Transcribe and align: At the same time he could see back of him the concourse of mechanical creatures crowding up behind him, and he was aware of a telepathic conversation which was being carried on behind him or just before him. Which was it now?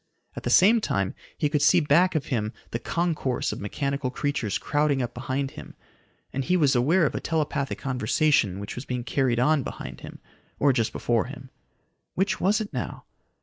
At 0.35 0.41
the 0.41 0.49
same 0.49 0.81
time 0.81 1.13
he 1.37 1.47
could 1.47 1.61
see 1.61 1.79
back 1.79 2.15
of 2.15 2.25
him 2.33 2.53
the 2.71 2.79
concourse 2.79 3.51
of 3.51 3.61
mechanical 3.61 4.09
creatures 4.09 4.57
crowding 4.57 4.99
up 4.99 5.13
behind 5.13 5.51
him, 5.51 5.75
and 6.33 6.43
he 6.43 6.57
was 6.57 6.75
aware 6.75 7.05
of 7.05 7.13
a 7.13 7.19
telepathic 7.19 7.77
conversation 7.77 8.59
which 8.59 8.73
was 8.73 8.83
being 8.83 9.03
carried 9.03 9.39
on 9.39 9.61
behind 9.61 10.01
him 10.01 10.17
or 10.57 10.73
just 10.73 10.91
before 10.91 11.25
him. 11.25 11.51
Which 12.15 12.41
was 12.41 12.59
it 12.59 12.73
now? 12.73 13.03